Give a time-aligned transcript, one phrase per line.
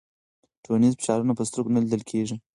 [0.63, 2.35] ټولنیز فشارونه په سترګو نه لیدل کېږي.